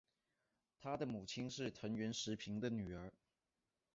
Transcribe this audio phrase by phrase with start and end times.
[0.79, 3.13] 他的母亲是藤原时平的女儿。